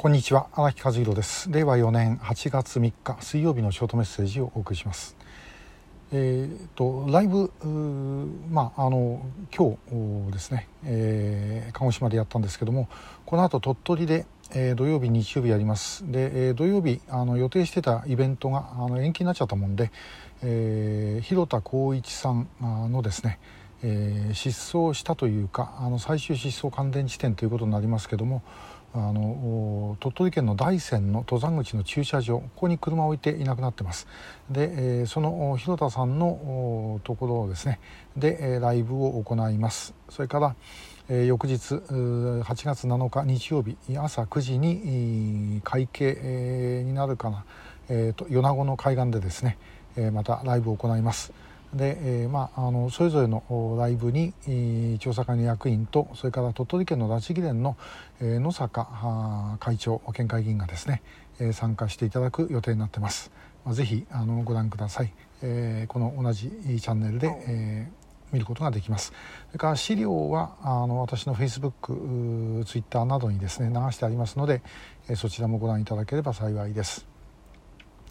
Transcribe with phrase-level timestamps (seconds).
[0.00, 1.50] こんにちは荒木和弘です。
[1.50, 5.16] 令和4年8月3日水曜日のショートメッセージをお送りします。
[6.12, 7.50] えーと、ライブ
[8.48, 12.88] まああの今日ですね、えー、鹿児島でやったんですけども
[13.26, 16.08] この後鳥取で、えー、土曜日日曜日やります。
[16.08, 19.90] で、えー、土曜日あの予定してたイベントがあの延期になっちゃったもんで、
[20.44, 23.40] えー、広田光一さんのですね
[23.82, 28.42] えー、失踪したというかあの最終失踪関連地点ということになりますけども
[28.94, 34.06] あの鳥取県の大山の登山口の駐車場ここに車を置いていなくなってます。
[34.50, 37.80] で、え、その広田さんのところですね
[38.16, 39.94] でライブを行います。
[40.08, 40.56] それから、
[41.10, 47.44] え、翌日8月7日日曜日朝9時に会計になるかな、
[47.88, 49.58] えーと、米子の海岸でですね、
[50.12, 51.32] またライブを行います。
[51.74, 57.76] で、えーまあ、あのそれぞれのライブに、えー、調査会の役員とそれから鳥取県の拉致議連の、
[58.20, 61.02] えー、野坂会長県会議員がですね、
[61.38, 63.30] えー、参加していただく予定になってます、
[63.64, 67.98] まあ、ぜひあのご覧ください、えー、この同じチャンネルで、えー
[68.32, 69.12] 見ることができます。
[69.48, 74.62] それから資料はあの私の Facebook、Twitter などにですね流してありますので、
[75.08, 77.06] えそちらもご覧いただければ幸いです、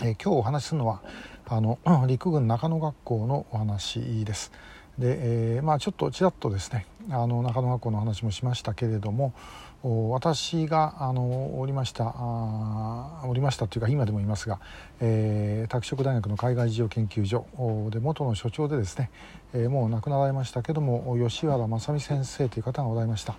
[0.02, 1.02] え今日お話しするのは
[1.50, 4.52] あの 陸軍中野学校のお話です。
[5.00, 9.32] で、えー、まあ、ちょっとちらっとですねあの中野学校の話もしましたけれども
[9.84, 14.60] 私があのおりましたあおりましたというか今でもいますが、
[15.00, 17.46] えー、拓殖大学の海外事情研究所
[17.92, 19.12] で元の所長でですね、
[19.54, 23.36] えー、もう亡くなられましたけども吉原正美先生という方がございました。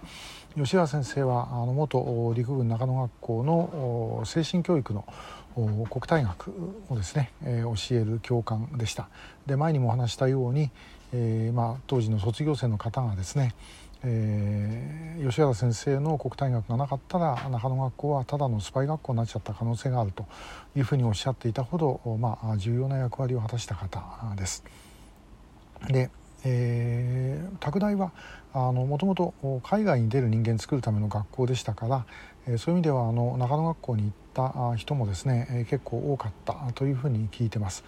[0.55, 5.05] 吉原先生はあの元陸軍中野学校の精神教育の
[5.91, 6.53] 国体学
[6.89, 9.09] をですね、えー、教える教官でした。
[9.47, 10.70] で前にもお話したように、
[11.12, 13.55] えーまあ、当時の卒業生の方がですね、
[14.04, 20.27] えー、吉原先生の国体学がなかったら中野学校はただのスパイ学校になっちゃった可能性があると
[20.77, 24.00] いうふうにおっしゃっていたほど、まあ、重要な役割を果たした方
[24.36, 24.64] です。
[25.88, 26.10] で
[26.44, 28.12] えー、拓大は
[28.53, 32.06] もともと海外に出る人間作るための学校でしたから、
[32.47, 37.84] えー、そういう意味ではあの中野学校に行った人もですね、えー、結構多かったというふうに聞いてます。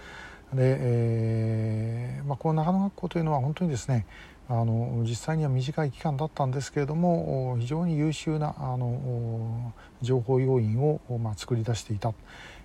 [0.52, 4.04] で、えーまあ、この中野学校というのは本当にですね
[4.52, 9.72] あの実際には短い期間だったんですけれども非常に優秀なあの
[10.02, 12.12] 情報要員を、まあ、作り出していた、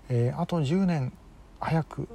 [0.09, 1.13] えー、あと10年
[1.59, 2.07] 早く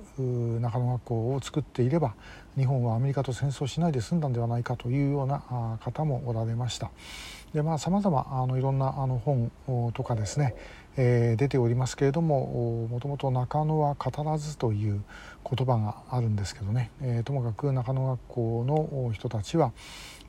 [0.61, 2.15] 中野学校を作っていれば
[2.57, 6.91] 日本はアメリカと戦争しないで済んだんではないかというような方もおられました。
[7.55, 9.51] でまあさまざまあのいろんなあの本
[9.93, 10.55] とかですね、
[11.03, 15.03] えー、出ておりますけれどももともと中野は語らずという
[15.51, 19.73] 言葉があるんですけどね、えー、ともかく中野学校の人たちは、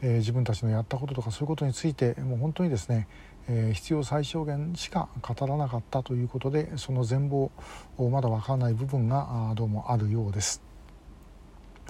[0.01, 3.09] えー、自分たちのやったこととかそういうことについてもう本当にですね
[3.49, 7.49] えー、必要最小限しか語らなかったということでその全貌
[7.97, 10.61] まだ分からない部分がどうもあるようです。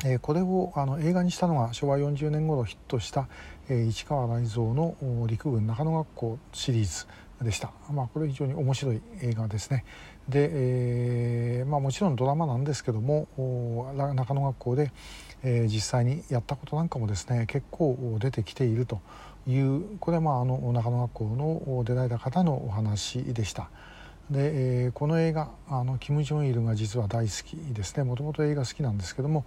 [0.05, 3.27] え、これをあの映画にしたのが昭和40年頃ヒットした、
[3.69, 4.95] えー、市川雷蔵の
[5.27, 7.05] 陸軍中野学校シリーズ
[7.44, 9.84] でした、まあ、これ非常に面白い映画ですね。
[10.29, 13.28] で、えーまあ、もちろんドラマなんですけども
[13.96, 14.91] 中野学校で、
[15.44, 19.02] えー、実際にやったことなんかもですね結構出てきていると
[19.47, 23.69] いうこれはまああの中野学校の出られた方のお話でした。
[24.29, 28.03] で、えー、この映画あのキム・ジョンイルが実は大好きですね。
[28.03, 29.46] もともと映画好きなんですけども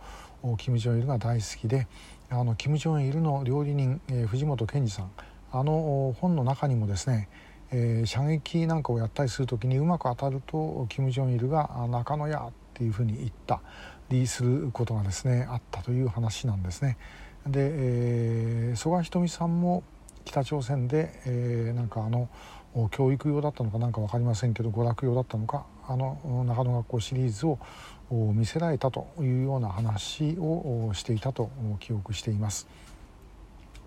[0.59, 1.87] キム・ジョンイルが大好きで
[2.28, 5.11] あのキム・ジョンイルの料理人、えー、藤本健二さん
[5.53, 7.28] あの本の中にもですね、
[7.76, 13.60] えー、射撃なんかをやったりする時にうまく当たるとキム・ジョンイルが「中野や」っていうふうに言った
[14.10, 16.96] りすることがですねあったという話なんですね。
[17.44, 19.82] で、えー、曽我ひとみさんも
[20.24, 22.28] 北朝鮮で、えー、なんかあの
[22.92, 27.58] 教育用だったのかなんか分かりませんけど娯楽用だったのかあの中野学校シリーズを
[28.10, 32.68] 見せられたというような話をしていたと記憶しています。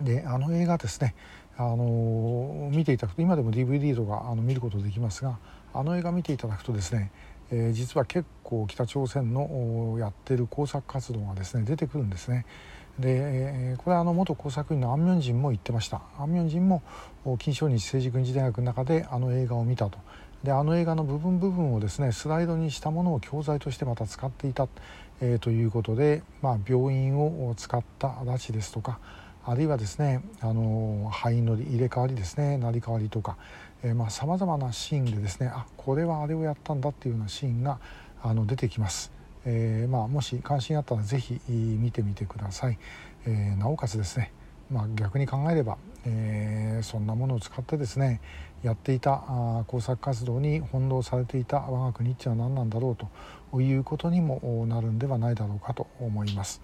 [0.00, 1.14] であの映画ですね。
[1.56, 5.38] あの見ていただくと今でも DVD とかあの見ることできますが
[5.74, 7.10] あの映画見ていただくとですね、
[7.50, 12.46] えー、実は結構北朝鮮のやってる工作活動がですね出てくるんですね。
[12.98, 16.00] でこれはあの元工作員のアン・ミョンジンも言ってました。
[16.18, 16.82] アン・ミョンジンも
[17.38, 19.98] 金正日政治軍事大学の中であの映画を見たと。
[20.42, 24.68] であの映画の部分部分をですねスライドにしたものを教材としてまた使っていた、
[25.20, 29.00] えー、ということで、まあ、病院を使った拉致ですとか
[29.50, 33.36] あるいはですねあの灰の入れ替わりですね成り代わりとか
[34.10, 37.78] さまざ、まなシーンでですねあこれはあれをやったんだっていうようなシーンが
[38.22, 39.12] あの出てきます。
[39.44, 42.78] えー、まあ、もし関心あったら是非見てみてください、
[43.24, 44.32] えー、なおかつですね、
[44.70, 48.20] まあ、逆に考えれば、えー、そんなものを使ってですね、
[48.62, 52.96] やっていた工作活動に翻弄されていた我が国っていうのは何なんだろう
[53.52, 56.60] ということにもなるんではないだろうかと思います。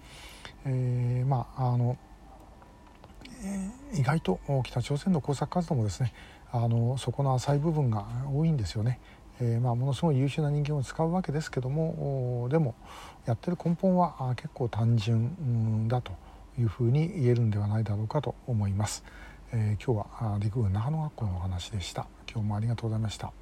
[0.65, 1.97] えー、まああの
[3.93, 6.13] 意外と北朝鮮の工作活動もですね
[6.51, 8.99] あのそこの浅い部分が多いんですよね。
[9.41, 12.73] えー、まあ、ものすごい優秀な人間を使うわけですけどもでも
[13.25, 16.13] やってる根本は結構単純だと
[16.57, 19.03] いうふうに言えるんではないだろうかと思います。
[19.51, 22.07] えー、今日は陸軍那覇の学校のお話でした。
[22.31, 23.35] 今日もありがとうございました。